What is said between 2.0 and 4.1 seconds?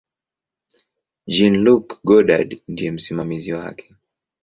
Godard ndiye msimamizi wake.